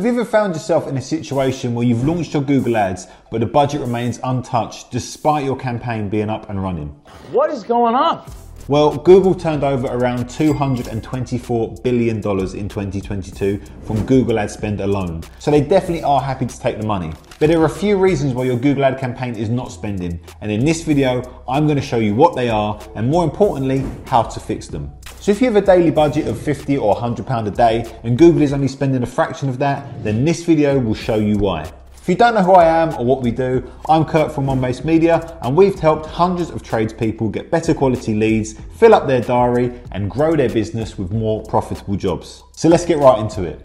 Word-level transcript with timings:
Have 0.00 0.06
you 0.06 0.18
ever 0.18 0.24
found 0.24 0.54
yourself 0.54 0.88
in 0.88 0.96
a 0.96 1.02
situation 1.02 1.74
where 1.74 1.86
you've 1.86 2.06
launched 2.06 2.32
your 2.32 2.42
Google 2.42 2.74
Ads, 2.78 3.06
but 3.30 3.40
the 3.40 3.46
budget 3.46 3.82
remains 3.82 4.18
untouched 4.24 4.90
despite 4.90 5.44
your 5.44 5.58
campaign 5.58 6.08
being 6.08 6.30
up 6.30 6.48
and 6.48 6.62
running? 6.62 6.88
What 7.32 7.50
is 7.50 7.62
going 7.62 7.94
on? 7.94 8.24
Well, 8.66 8.96
Google 8.96 9.34
turned 9.34 9.62
over 9.62 9.88
around 9.88 10.24
$224 10.24 11.82
billion 11.82 12.16
in 12.16 12.22
2022 12.22 13.60
from 13.82 14.06
Google 14.06 14.38
ad 14.38 14.50
spend 14.50 14.80
alone. 14.80 15.22
So 15.38 15.50
they 15.50 15.60
definitely 15.60 16.02
are 16.02 16.22
happy 16.22 16.46
to 16.46 16.58
take 16.58 16.80
the 16.80 16.86
money. 16.86 17.12
But 17.38 17.50
there 17.50 17.60
are 17.60 17.66
a 17.66 17.68
few 17.68 17.98
reasons 17.98 18.32
why 18.32 18.44
your 18.44 18.56
Google 18.56 18.86
ad 18.86 18.98
campaign 18.98 19.34
is 19.34 19.50
not 19.50 19.70
spending. 19.70 20.18
And 20.40 20.50
in 20.50 20.64
this 20.64 20.82
video, 20.82 21.42
I'm 21.46 21.66
going 21.66 21.76
to 21.76 21.82
show 21.82 21.98
you 21.98 22.14
what 22.14 22.34
they 22.34 22.48
are 22.48 22.80
and 22.94 23.10
more 23.10 23.22
importantly, 23.22 23.84
how 24.06 24.22
to 24.22 24.40
fix 24.40 24.66
them. 24.66 24.92
So 25.20 25.30
if 25.30 25.42
you 25.42 25.52
have 25.52 25.62
a 25.62 25.66
daily 25.66 25.90
budget 25.90 26.26
of 26.28 26.40
50 26.40 26.78
or 26.78 26.94
100 26.94 27.26
pound 27.26 27.46
a 27.46 27.50
day 27.50 27.84
and 28.04 28.16
Google 28.16 28.40
is 28.40 28.54
only 28.54 28.68
spending 28.68 29.02
a 29.02 29.06
fraction 29.06 29.50
of 29.50 29.58
that, 29.58 30.02
then 30.02 30.24
this 30.24 30.44
video 30.44 30.78
will 30.78 30.94
show 30.94 31.16
you 31.16 31.36
why. 31.36 31.70
If 31.94 32.08
you 32.08 32.14
don't 32.14 32.34
know 32.34 32.42
who 32.42 32.52
I 32.52 32.64
am 32.64 32.94
or 32.94 33.04
what 33.04 33.20
we 33.20 33.30
do, 33.30 33.70
I'm 33.86 34.06
Kurt 34.06 34.32
from 34.32 34.46
OneBase 34.46 34.82
Media 34.82 35.38
and 35.42 35.54
we've 35.54 35.78
helped 35.78 36.06
hundreds 36.06 36.48
of 36.48 36.62
tradespeople 36.62 37.28
get 37.28 37.50
better 37.50 37.74
quality 37.74 38.14
leads, 38.14 38.54
fill 38.78 38.94
up 38.94 39.06
their 39.06 39.20
diary 39.20 39.78
and 39.92 40.10
grow 40.10 40.34
their 40.34 40.48
business 40.48 40.96
with 40.96 41.12
more 41.12 41.44
profitable 41.44 41.96
jobs. 41.96 42.42
So 42.52 42.70
let's 42.70 42.86
get 42.86 42.96
right 42.96 43.18
into 43.18 43.44
it. 43.44 43.62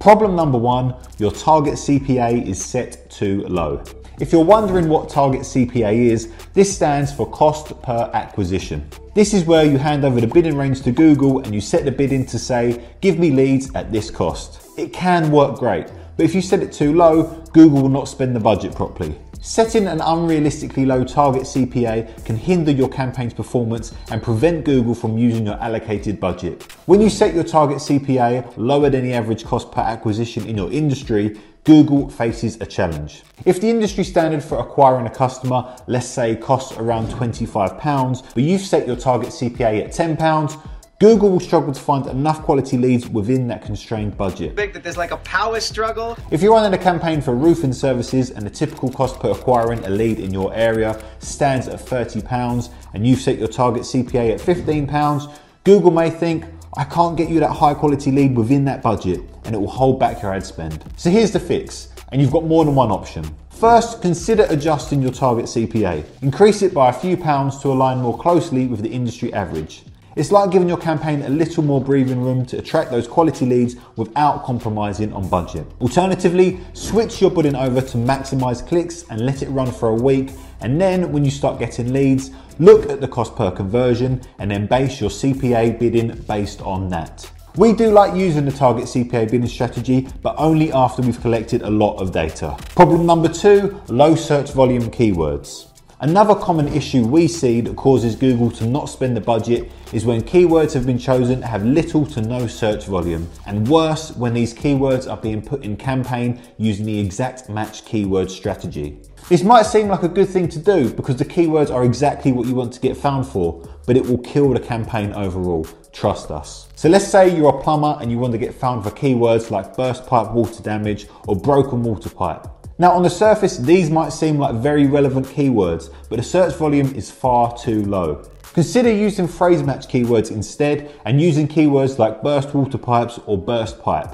Problem 0.00 0.34
number 0.34 0.56
one, 0.56 0.94
your 1.18 1.30
target 1.30 1.74
CPA 1.74 2.46
is 2.46 2.64
set 2.64 3.10
too 3.10 3.44
low. 3.48 3.84
If 4.18 4.32
you're 4.32 4.42
wondering 4.42 4.88
what 4.88 5.10
target 5.10 5.42
CPA 5.42 5.94
is, 5.94 6.32
this 6.54 6.74
stands 6.74 7.12
for 7.12 7.30
cost 7.30 7.82
per 7.82 8.10
acquisition. 8.14 8.88
This 9.14 9.34
is 9.34 9.44
where 9.44 9.66
you 9.66 9.76
hand 9.76 10.06
over 10.06 10.18
the 10.18 10.26
bidding 10.26 10.56
range 10.56 10.80
to 10.84 10.90
Google 10.90 11.40
and 11.40 11.54
you 11.54 11.60
set 11.60 11.84
the 11.84 11.92
bidding 11.92 12.24
to 12.26 12.38
say, 12.38 12.82
give 13.02 13.18
me 13.18 13.30
leads 13.30 13.74
at 13.74 13.92
this 13.92 14.10
cost. 14.10 14.66
It 14.78 14.94
can 14.94 15.30
work 15.30 15.58
great, 15.58 15.88
but 16.16 16.24
if 16.24 16.34
you 16.34 16.40
set 16.40 16.62
it 16.62 16.72
too 16.72 16.94
low, 16.94 17.24
Google 17.52 17.82
will 17.82 17.90
not 17.90 18.08
spend 18.08 18.34
the 18.34 18.40
budget 18.40 18.74
properly. 18.74 19.18
Setting 19.42 19.86
an 19.86 20.00
unrealistically 20.00 20.86
low 20.86 21.02
target 21.02 21.44
CPA 21.44 22.26
can 22.26 22.36
hinder 22.36 22.70
your 22.70 22.90
campaign's 22.90 23.32
performance 23.32 23.94
and 24.10 24.22
prevent 24.22 24.66
Google 24.66 24.94
from 24.94 25.16
using 25.16 25.46
your 25.46 25.54
allocated 25.54 26.20
budget. 26.20 26.70
When 26.84 27.00
you 27.00 27.08
set 27.08 27.34
your 27.34 27.44
target 27.44 27.78
CPA 27.78 28.52
lower 28.58 28.90
than 28.90 29.02
the 29.02 29.14
average 29.14 29.46
cost 29.46 29.72
per 29.72 29.80
acquisition 29.80 30.46
in 30.46 30.58
your 30.58 30.70
industry, 30.70 31.40
Google 31.64 32.10
faces 32.10 32.60
a 32.60 32.66
challenge. 32.66 33.22
If 33.46 33.62
the 33.62 33.70
industry 33.70 34.04
standard 34.04 34.44
for 34.44 34.58
acquiring 34.58 35.06
a 35.06 35.10
customer, 35.10 35.74
let's 35.86 36.06
say 36.06 36.36
costs 36.36 36.76
around 36.76 37.08
£25, 37.08 38.34
but 38.34 38.42
you've 38.42 38.60
set 38.60 38.86
your 38.86 38.96
target 38.96 39.30
CPA 39.30 39.84
at 39.84 39.90
£10, 39.90 40.60
Google 41.00 41.30
will 41.30 41.40
struggle 41.40 41.72
to 41.72 41.80
find 41.80 42.06
enough 42.08 42.42
quality 42.42 42.76
leads 42.76 43.08
within 43.08 43.48
that 43.48 43.64
constrained 43.64 44.18
budget. 44.18 44.54
Big 44.54 44.74
that 44.74 44.82
there's 44.82 44.98
like 44.98 45.12
a 45.12 45.16
power 45.16 45.58
struggle. 45.58 46.14
If 46.30 46.42
you're 46.42 46.52
running 46.52 46.78
a 46.78 46.82
campaign 46.82 47.22
for 47.22 47.34
roofing 47.34 47.72
services 47.72 48.28
and 48.28 48.44
the 48.44 48.50
typical 48.50 48.92
cost 48.92 49.18
per 49.18 49.30
acquiring 49.30 49.82
a 49.86 49.88
lead 49.88 50.18
in 50.20 50.30
your 50.30 50.52
area 50.52 51.02
stands 51.20 51.68
at 51.68 51.80
£30 51.80 52.70
and 52.92 53.06
you've 53.06 53.18
set 53.18 53.38
your 53.38 53.48
target 53.48 53.84
CPA 53.84 54.34
at 54.34 54.40
£15, 54.40 55.38
Google 55.64 55.90
may 55.90 56.10
think, 56.10 56.44
I 56.76 56.84
can't 56.84 57.16
get 57.16 57.30
you 57.30 57.40
that 57.40 57.48
high 57.48 57.72
quality 57.72 58.10
lead 58.10 58.36
within 58.36 58.66
that 58.66 58.82
budget 58.82 59.22
and 59.46 59.54
it 59.54 59.58
will 59.58 59.70
hold 59.70 59.98
back 59.98 60.20
your 60.20 60.34
ad 60.34 60.44
spend. 60.44 60.84
So 60.98 61.08
here's 61.08 61.30
the 61.30 61.40
fix, 61.40 61.88
and 62.12 62.20
you've 62.20 62.30
got 62.30 62.44
more 62.44 62.66
than 62.66 62.74
one 62.74 62.90
option. 62.90 63.24
First, 63.48 64.02
consider 64.02 64.46
adjusting 64.50 65.00
your 65.00 65.12
target 65.12 65.46
CPA. 65.46 66.04
Increase 66.20 66.60
it 66.60 66.74
by 66.74 66.90
a 66.90 66.92
few 66.92 67.16
pounds 67.16 67.58
to 67.60 67.68
align 67.68 68.02
more 68.02 68.18
closely 68.18 68.66
with 68.66 68.82
the 68.82 68.90
industry 68.90 69.32
average. 69.32 69.84
It's 70.20 70.30
like 70.30 70.50
giving 70.50 70.68
your 70.68 70.76
campaign 70.76 71.22
a 71.22 71.30
little 71.30 71.62
more 71.62 71.80
breathing 71.80 72.20
room 72.20 72.44
to 72.44 72.58
attract 72.58 72.90
those 72.90 73.08
quality 73.08 73.46
leads 73.46 73.76
without 73.96 74.44
compromising 74.44 75.14
on 75.14 75.26
budget. 75.30 75.66
Alternatively, 75.80 76.60
switch 76.74 77.22
your 77.22 77.30
bidding 77.30 77.56
over 77.56 77.80
to 77.80 77.96
maximize 77.96 78.60
clicks 78.68 79.06
and 79.08 79.24
let 79.24 79.40
it 79.40 79.48
run 79.48 79.72
for 79.72 79.88
a 79.88 79.94
week. 79.94 80.32
And 80.60 80.78
then 80.78 81.10
when 81.10 81.24
you 81.24 81.30
start 81.30 81.58
getting 81.58 81.94
leads, 81.94 82.32
look 82.58 82.90
at 82.90 83.00
the 83.00 83.08
cost 83.08 83.34
per 83.34 83.50
conversion 83.50 84.20
and 84.38 84.50
then 84.50 84.66
base 84.66 85.00
your 85.00 85.08
CPA 85.08 85.78
bidding 85.78 86.14
based 86.28 86.60
on 86.60 86.90
that. 86.90 87.26
We 87.56 87.72
do 87.72 87.90
like 87.90 88.14
using 88.14 88.44
the 88.44 88.52
target 88.52 88.84
CPA 88.84 89.30
bidding 89.30 89.48
strategy, 89.48 90.06
but 90.20 90.34
only 90.36 90.70
after 90.70 91.00
we've 91.00 91.20
collected 91.22 91.62
a 91.62 91.70
lot 91.70 91.96
of 91.96 92.12
data. 92.12 92.58
Problem 92.74 93.06
number 93.06 93.30
two, 93.30 93.80
low 93.88 94.14
search 94.14 94.52
volume 94.52 94.90
keywords. 94.90 95.69
Another 96.02 96.34
common 96.34 96.68
issue 96.68 97.06
we 97.06 97.28
see 97.28 97.60
that 97.60 97.76
causes 97.76 98.16
Google 98.16 98.50
to 98.52 98.64
not 98.64 98.88
spend 98.88 99.14
the 99.14 99.20
budget 99.20 99.70
is 99.92 100.06
when 100.06 100.22
keywords 100.22 100.72
have 100.72 100.86
been 100.86 100.96
chosen 100.96 101.42
have 101.42 101.62
little 101.62 102.06
to 102.06 102.22
no 102.22 102.46
search 102.46 102.86
volume, 102.86 103.28
and 103.44 103.68
worse, 103.68 104.10
when 104.16 104.32
these 104.32 104.54
keywords 104.54 105.10
are 105.10 105.18
being 105.18 105.42
put 105.42 105.62
in 105.62 105.76
campaign 105.76 106.40
using 106.56 106.86
the 106.86 106.98
exact 106.98 107.50
match 107.50 107.84
keyword 107.84 108.30
strategy. 108.30 108.98
This 109.28 109.42
might 109.42 109.64
seem 109.64 109.88
like 109.88 110.02
a 110.02 110.08
good 110.08 110.30
thing 110.30 110.48
to 110.48 110.58
do 110.58 110.88
because 110.88 111.16
the 111.16 111.24
keywords 111.26 111.70
are 111.70 111.84
exactly 111.84 112.32
what 112.32 112.46
you 112.46 112.54
want 112.54 112.72
to 112.72 112.80
get 112.80 112.96
found 112.96 113.26
for, 113.26 113.62
but 113.86 113.94
it 113.94 114.06
will 114.06 114.18
kill 114.18 114.54
the 114.54 114.60
campaign 114.60 115.12
overall. 115.12 115.66
Trust 115.92 116.30
us. 116.30 116.68
So 116.76 116.88
let's 116.88 117.06
say 117.06 117.36
you're 117.36 117.54
a 117.54 117.62
plumber 117.62 117.98
and 118.00 118.10
you 118.10 118.18
want 118.18 118.32
to 118.32 118.38
get 118.38 118.54
found 118.54 118.84
for 118.84 118.90
keywords 118.90 119.50
like 119.50 119.76
burst 119.76 120.06
pipe 120.06 120.30
water 120.30 120.62
damage 120.62 121.08
or 121.28 121.36
broken 121.36 121.82
water 121.82 122.08
pipe. 122.08 122.46
Now 122.80 122.92
on 122.92 123.02
the 123.02 123.10
surface, 123.10 123.58
these 123.58 123.90
might 123.90 124.08
seem 124.08 124.38
like 124.38 124.54
very 124.54 124.86
relevant 124.86 125.26
keywords, 125.26 125.92
but 126.08 126.16
the 126.16 126.22
search 126.22 126.54
volume 126.54 126.94
is 126.94 127.10
far 127.10 127.54
too 127.54 127.84
low. 127.84 128.24
Consider 128.54 128.90
using 128.90 129.28
phrase 129.28 129.62
match 129.62 129.86
keywords 129.86 130.30
instead 130.30 130.90
and 131.04 131.20
using 131.20 131.46
keywords 131.46 131.98
like 131.98 132.22
burst 132.22 132.54
water 132.54 132.78
pipes 132.78 133.20
or 133.26 133.36
burst 133.36 133.82
pipe. 133.82 134.08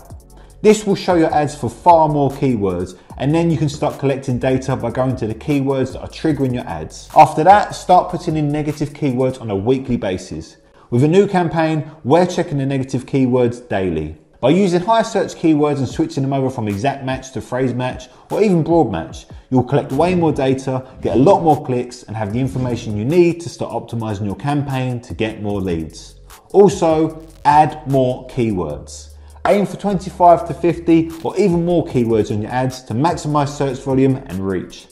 This 0.62 0.84
will 0.84 0.96
show 0.96 1.14
your 1.14 1.32
ads 1.32 1.54
for 1.54 1.70
far 1.70 2.08
more 2.08 2.28
keywords 2.28 2.98
and 3.18 3.32
then 3.32 3.52
you 3.52 3.56
can 3.56 3.68
start 3.68 4.00
collecting 4.00 4.40
data 4.40 4.74
by 4.74 4.90
going 4.90 5.14
to 5.14 5.28
the 5.28 5.34
keywords 5.36 5.92
that 5.92 6.00
are 6.00 6.08
triggering 6.08 6.52
your 6.52 6.66
ads. 6.66 7.08
After 7.14 7.44
that, 7.44 7.72
start 7.76 8.10
putting 8.10 8.36
in 8.36 8.50
negative 8.50 8.88
keywords 8.90 9.40
on 9.40 9.48
a 9.48 9.56
weekly 9.56 9.96
basis. 9.96 10.56
With 10.90 11.04
a 11.04 11.08
new 11.08 11.28
campaign, 11.28 11.88
we're 12.02 12.26
checking 12.26 12.58
the 12.58 12.66
negative 12.66 13.06
keywords 13.06 13.68
daily. 13.68 14.18
By 14.46 14.52
using 14.52 14.80
high 14.80 15.02
search 15.02 15.34
keywords 15.34 15.78
and 15.78 15.88
switching 15.88 16.22
them 16.22 16.32
over 16.32 16.48
from 16.48 16.68
exact 16.68 17.04
match 17.04 17.32
to 17.32 17.40
phrase 17.40 17.74
match 17.74 18.08
or 18.30 18.40
even 18.40 18.62
broad 18.62 18.92
match, 18.92 19.26
you'll 19.50 19.64
collect 19.64 19.90
way 19.90 20.14
more 20.14 20.30
data, 20.30 20.86
get 21.02 21.16
a 21.16 21.18
lot 21.18 21.42
more 21.42 21.66
clicks, 21.66 22.04
and 22.04 22.16
have 22.16 22.32
the 22.32 22.38
information 22.38 22.96
you 22.96 23.04
need 23.04 23.40
to 23.40 23.48
start 23.48 23.72
optimizing 23.72 24.24
your 24.24 24.36
campaign 24.36 25.00
to 25.00 25.14
get 25.14 25.42
more 25.42 25.60
leads. 25.60 26.20
Also, 26.52 27.26
add 27.44 27.84
more 27.90 28.24
keywords. 28.28 29.14
Aim 29.48 29.66
for 29.66 29.78
25 29.78 30.46
to 30.46 30.54
50 30.54 31.10
or 31.24 31.36
even 31.36 31.64
more 31.64 31.84
keywords 31.84 32.30
on 32.30 32.40
your 32.40 32.52
ads 32.52 32.84
to 32.84 32.94
maximize 32.94 33.48
search 33.48 33.80
volume 33.80 34.14
and 34.14 34.46
reach. 34.46 34.86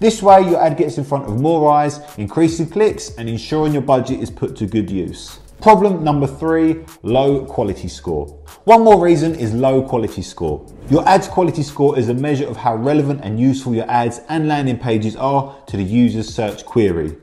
This 0.00 0.22
way, 0.22 0.48
your 0.48 0.62
ad 0.62 0.78
gets 0.78 0.96
in 0.96 1.04
front 1.04 1.26
of 1.26 1.38
more 1.38 1.70
eyes, 1.70 2.00
increasing 2.16 2.70
clicks, 2.70 3.14
and 3.18 3.28
ensuring 3.28 3.74
your 3.74 3.82
budget 3.82 4.20
is 4.20 4.30
put 4.30 4.56
to 4.56 4.66
good 4.66 4.90
use. 4.90 5.40
Problem 5.60 6.04
number 6.04 6.26
three, 6.26 6.84
low 7.02 7.44
quality 7.46 7.88
score. 7.88 8.26
One 8.64 8.84
more 8.84 9.02
reason 9.02 9.34
is 9.34 9.54
low 9.54 9.82
quality 9.82 10.22
score. 10.22 10.66
Your 10.90 11.06
ads 11.08 11.26
quality 11.26 11.62
score 11.62 11.98
is 11.98 12.08
a 12.08 12.14
measure 12.14 12.46
of 12.46 12.56
how 12.56 12.76
relevant 12.76 13.20
and 13.22 13.40
useful 13.40 13.74
your 13.74 13.90
ads 13.90 14.20
and 14.28 14.46
landing 14.46 14.78
pages 14.78 15.16
are 15.16 15.56
to 15.66 15.76
the 15.76 15.82
user's 15.82 16.32
search 16.32 16.66
query. 16.66 17.16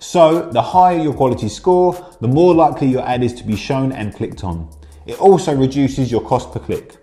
So, 0.00 0.48
the 0.50 0.62
higher 0.62 0.98
your 0.98 1.14
quality 1.14 1.48
score, 1.48 2.14
the 2.20 2.28
more 2.28 2.54
likely 2.54 2.88
your 2.88 3.06
ad 3.06 3.24
is 3.24 3.32
to 3.34 3.44
be 3.44 3.56
shown 3.56 3.90
and 3.92 4.14
clicked 4.14 4.44
on. 4.44 4.68
It 5.06 5.18
also 5.20 5.56
reduces 5.56 6.12
your 6.12 6.20
cost 6.20 6.52
per 6.52 6.60
click. 6.60 6.96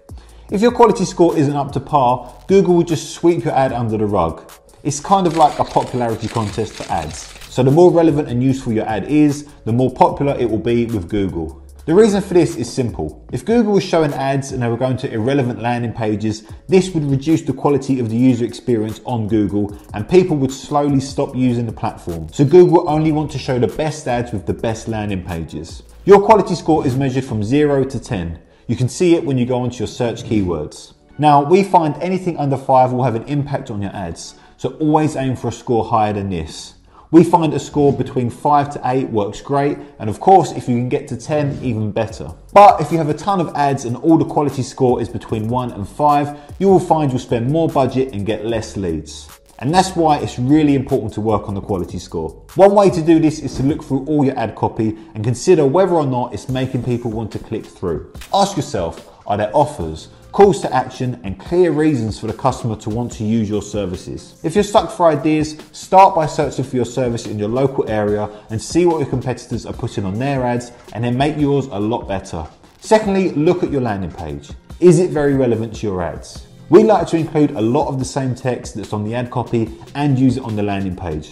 If 0.52 0.62
your 0.62 0.72
quality 0.72 1.06
score 1.06 1.36
isn't 1.36 1.56
up 1.56 1.72
to 1.72 1.80
par, 1.80 2.32
Google 2.48 2.76
will 2.76 2.84
just 2.84 3.16
sweep 3.16 3.44
your 3.44 3.54
ad 3.54 3.74
under 3.74 3.98
the 3.98 4.06
rug. 4.06 4.52
It's 4.84 5.00
kind 5.00 5.26
of 5.26 5.36
like 5.36 5.58
a 5.58 5.64
popularity 5.64 6.28
contest 6.28 6.74
for 6.74 6.84
ads. 6.92 7.35
So 7.56 7.64
the 7.64 7.72
more 7.72 7.90
relevant 7.90 8.28
and 8.28 8.44
useful 8.44 8.74
your 8.74 8.86
ad 8.86 9.06
is, 9.06 9.48
the 9.64 9.72
more 9.72 9.90
popular 9.90 10.36
it 10.38 10.50
will 10.50 10.60
be 10.60 10.88
with 10.88 11.08
Google. 11.08 11.64
The 11.86 11.96
reason 11.96 12.22
for 12.22 12.34
this 12.34 12.58
is 12.58 12.70
simple. 12.70 13.26
If 13.32 13.46
Google 13.46 13.72
was 13.72 13.84
showing 13.86 14.14
ads 14.14 14.52
and 14.52 14.62
they 14.62 14.68
were 14.68 14.76
going 14.76 14.98
to 14.98 15.14
irrelevant 15.14 15.62
landing 15.62 15.94
pages, 15.94 16.44
this 16.68 16.90
would 16.90 17.10
reduce 17.10 17.44
the 17.44 17.54
quality 17.54 18.02
of 18.02 18.10
the 18.10 18.18
user 18.18 18.44
experience 18.44 19.00
on 19.06 19.30
Google 19.30 19.74
and 19.94 20.10
people 20.10 20.36
would 20.36 20.52
slowly 20.52 21.00
stop 21.00 21.34
using 21.34 21.66
the 21.66 21.72
platform. 21.72 22.28
So 22.34 22.44
Google 22.44 22.90
only 22.90 23.14
want 23.14 23.32
to 23.32 23.40
show 23.40 23.58
the 23.58 23.68
best 23.68 24.06
ads 24.06 24.34
with 24.34 24.46
the 24.46 24.54
best 24.54 24.90
landing 24.90 25.24
pages. 25.24 25.84
Your 26.04 26.22
quality 26.22 26.56
score 26.56 26.86
is 26.86 26.98
measured 26.98 27.24
from 27.24 27.42
0 27.42 27.86
to 27.86 28.00
10. 28.02 28.38
You 28.68 28.76
can 28.76 28.90
see 28.90 29.16
it 29.16 29.24
when 29.24 29.38
you 29.38 29.46
go 29.46 29.60
onto 29.60 29.78
your 29.78 29.88
search 29.88 30.24
keywords. 30.24 30.92
Now, 31.18 31.42
we 31.42 31.64
find 31.64 31.96
anything 32.04 32.36
under 32.36 32.58
5 32.58 32.92
will 32.92 33.06
have 33.06 33.16
an 33.16 33.24
impact 33.30 33.72
on 33.72 33.82
your 33.82 33.96
ads, 33.96 34.36
so 34.58 34.72
always 34.82 35.16
aim 35.16 35.38
for 35.38 35.48
a 35.48 35.54
score 35.54 35.86
higher 35.86 36.12
than 36.12 36.30
this. 36.30 36.75
We 37.16 37.24
find 37.24 37.54
a 37.54 37.60
score 37.60 37.94
between 37.94 38.30
5 38.30 38.72
to 38.72 38.82
8 38.84 39.10
works 39.10 39.40
great, 39.40 39.78
and 40.00 40.10
of 40.10 40.20
course, 40.20 40.52
if 40.52 40.68
you 40.68 40.76
can 40.76 40.90
get 40.90 41.08
to 41.08 41.16
10, 41.16 41.64
even 41.64 41.90
better. 41.90 42.30
But 42.52 42.82
if 42.82 42.92
you 42.92 42.98
have 42.98 43.08
a 43.08 43.14
ton 43.14 43.40
of 43.40 43.56
ads 43.56 43.86
and 43.86 43.96
all 43.96 44.18
the 44.18 44.26
quality 44.26 44.64
score 44.64 45.02
is 45.02 45.08
between 45.08 45.48
1 45.48 45.72
and 45.72 45.88
5, 45.88 46.56
you 46.60 46.68
will 46.68 46.78
find 46.78 47.10
you'll 47.10 47.20
spend 47.20 47.50
more 47.50 47.70
budget 47.70 48.14
and 48.14 48.26
get 48.26 48.46
less 48.46 48.76
leads. 48.76 49.30
And 49.60 49.74
that's 49.74 49.96
why 49.96 50.18
it's 50.18 50.38
really 50.38 50.76
important 50.76 51.14
to 51.14 51.22
work 51.22 51.48
on 51.48 51.54
the 51.54 51.62
quality 51.62 52.00
score. 52.00 52.32
One 52.56 52.76
way 52.76 52.90
to 52.90 53.02
do 53.02 53.18
this 53.18 53.40
is 53.40 53.56
to 53.56 53.64
look 53.64 53.82
through 53.82 54.04
all 54.08 54.26
your 54.26 54.38
ad 54.38 54.54
copy 54.54 54.98
and 55.14 55.24
consider 55.24 55.66
whether 55.66 55.94
or 55.94 56.06
not 56.06 56.34
it's 56.34 56.50
making 56.50 56.84
people 56.84 57.12
want 57.12 57.32
to 57.32 57.40
click 57.40 57.66
through. 57.66 58.12
Ask 58.34 58.58
yourself, 58.58 59.10
are 59.26 59.38
there 59.38 59.56
offers, 59.56 60.10
calls 60.36 60.60
to 60.60 60.76
action, 60.76 61.18
and 61.24 61.40
clear 61.40 61.72
reasons 61.72 62.20
for 62.20 62.28
the 62.28 62.34
customer 62.34 62.76
to 62.76 62.90
want 62.90 63.10
to 63.10 63.24
use 63.24 63.50
your 63.50 63.62
services. 63.62 64.38
If 64.44 64.54
you're 64.54 64.66
stuck 64.66 64.92
for 64.92 65.08
ideas, 65.08 65.58
start 65.72 66.14
by 66.14 66.26
searching 66.26 66.66
for 66.66 66.76
your 66.76 66.84
service 66.84 67.26
in 67.26 67.40
your 67.40 67.48
local 67.48 67.90
area 67.90 68.30
and 68.50 68.62
see 68.62 68.86
what 68.86 69.00
your 69.00 69.08
competitors 69.08 69.66
are 69.66 69.72
putting 69.72 70.04
on 70.04 70.20
their 70.20 70.44
ads, 70.44 70.74
and 70.92 71.02
then 71.02 71.18
make 71.18 71.38
yours 71.38 71.68
a 71.68 71.80
lot 71.80 72.06
better. 72.10 72.46
Secondly, 72.82 73.30
look 73.30 73.64
at 73.64 73.72
your 73.72 73.80
landing 73.80 74.12
page. 74.12 74.50
Is 74.82 75.00
it 75.00 75.12
very 75.12 75.36
relevant 75.36 75.74
to 75.78 75.88
your 75.88 76.02
ads? 76.04 76.46
We 76.68 76.84
like 76.84 77.08
to 77.08 77.18
include 77.18 77.52
a 77.52 77.62
lot 77.62 77.88
of 77.88 77.98
the 77.98 78.04
same 78.04 78.36
text 78.36 78.76
that's 78.76 78.92
on 78.92 79.06
the 79.06 79.16
ad 79.16 79.32
copy 79.32 79.74
and 79.96 80.20
use 80.20 80.36
it 80.36 80.44
on 80.44 80.58
the 80.58 80.64
landing 80.64 80.98
page. 80.98 81.32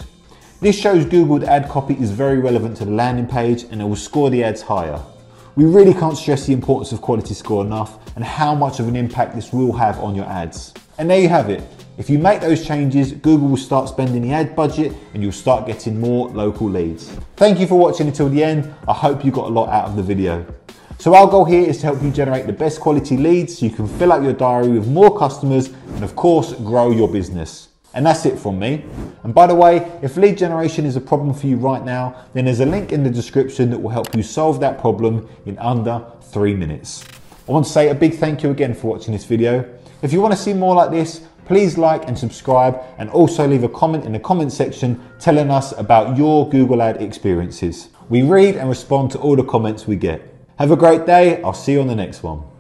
This 0.62 0.80
shows 0.80 1.04
Google 1.04 1.40
that 1.40 1.50
ad 1.50 1.68
copy 1.70 1.96
is 1.96 2.12
very 2.12 2.40
relevant 2.40 2.78
to 2.78 2.86
the 2.86 2.92
landing 2.92 3.28
page 3.28 3.64
and 3.64 3.82
it 3.82 3.84
will 3.84 3.98
score 3.98 4.30
the 4.30 4.46
ads 4.46 4.62
higher. 4.62 5.04
We 5.56 5.66
really 5.66 5.94
can't 5.94 6.18
stress 6.18 6.48
the 6.48 6.54
importance 6.54 6.92
of 6.94 7.02
quality 7.02 7.36
score 7.36 7.64
enough 7.64 8.00
and 8.16 8.26
how 8.26 8.56
much 8.56 8.80
of 8.80 8.88
an 8.88 8.96
impact 8.96 9.36
this 9.36 9.54
will 9.54 9.72
have 9.74 10.00
on 10.00 10.16
your 10.16 10.26
ads. 10.26 10.74
And 10.98 11.08
there 11.08 11.20
you 11.20 11.30
have 11.30 11.52
it. 11.52 11.62
If 12.00 12.10
you 12.10 12.18
make 12.18 12.42
those 12.42 12.66
changes, 12.66 13.12
Google 13.12 13.50
will 13.50 13.58
start 13.58 13.88
spending 13.88 14.24
the 14.24 14.32
ad 14.32 14.56
budget 14.56 14.94
and 15.14 15.22
you'll 15.22 15.32
start 15.32 15.68
getting 15.68 16.00
more 16.00 16.28
local 16.30 16.68
leads. 16.68 17.12
Thank 17.36 17.60
you 17.60 17.68
for 17.68 17.78
watching 17.78 18.08
until 18.08 18.30
the 18.30 18.44
end. 18.44 18.74
I 18.88 18.94
hope 18.94 19.24
you 19.24 19.32
got 19.32 19.46
a 19.46 19.54
lot 19.54 19.70
out 19.70 19.86
of 19.86 19.96
the 19.96 20.02
video. 20.02 20.44
So 20.98 21.14
our 21.14 21.28
goal 21.28 21.46
here 21.46 21.70
is 21.70 21.78
to 21.82 21.86
help 21.86 22.02
you 22.02 22.10
generate 22.10 22.48
the 22.48 22.54
best 22.54 22.80
quality 22.80 23.16
leads 23.16 23.60
so 23.60 23.68
you 23.68 23.72
can 23.72 23.88
fill 23.88 24.12
out 24.12 24.24
your 24.24 24.34
diary 24.34 24.70
with 24.70 24.88
more 24.88 25.16
customers 25.20 25.68
and 25.68 26.04
of 26.04 26.16
course 26.16 26.54
grow 26.54 26.90
your 26.90 27.12
business. 27.12 27.68
And 27.94 28.06
that's 28.06 28.26
it 28.26 28.40
from 28.40 28.58
me. 28.58 28.84
And 29.24 29.34
by 29.34 29.46
the 29.46 29.56
way, 29.56 29.92
if 30.02 30.18
lead 30.18 30.38
generation 30.38 30.86
is 30.86 30.96
a 30.96 31.02
problem 31.02 31.34
for 31.34 31.48
you 31.48 31.58
right 31.58 31.84
now, 31.84 32.26
then 32.34 32.46
there's 32.46 32.60
a 32.60 32.66
link 32.66 32.92
in 32.92 33.04
the 33.04 33.10
description 33.10 33.70
that 33.70 33.78
will 33.78 33.92
help 33.92 34.16
you 34.16 34.24
solve 34.24 34.60
that 34.62 34.80
problem 34.80 35.30
in 35.46 35.58
under 35.60 36.04
three 36.22 36.56
minutes. 36.56 37.06
I 37.48 37.52
want 37.52 37.66
to 37.66 37.72
say 37.72 37.90
a 37.90 37.96
big 37.96 38.16
thank 38.16 38.42
you 38.42 38.52
again 38.52 38.74
for 38.74 38.88
watching 38.88 39.14
this 39.14 39.26
video. 39.26 39.70
If 40.02 40.12
you 40.12 40.22
want 40.22 40.34
to 40.34 40.40
see 40.40 40.54
more 40.54 40.74
like 40.74 40.92
this, 40.92 41.22
please 41.46 41.78
like 41.78 42.08
and 42.08 42.18
subscribe 42.18 42.82
and 42.98 43.10
also 43.10 43.48
leave 43.48 43.64
a 43.64 43.70
comment 43.70 44.06
in 44.06 44.14
the 44.14 44.20
comment 44.20 44.52
section 44.52 45.00
telling 45.20 45.52
us 45.52 45.74
about 45.78 46.18
your 46.18 46.50
Google 46.50 46.82
ad 46.82 47.02
experiences. 47.02 47.90
We 48.10 48.24
read 48.24 48.56
and 48.56 48.70
respond 48.70 49.12
to 49.12 49.20
all 49.20 49.36
the 49.36 49.44
comments 49.44 49.86
we 49.88 49.98
get. 49.98 50.22
Have 50.58 50.72
a 50.72 50.76
great 50.76 51.06
day. 51.06 51.42
I'll 51.44 51.54
see 51.54 51.74
you 51.74 51.82
on 51.82 51.88
the 51.88 51.96
next 51.96 52.24
one. 52.24 52.53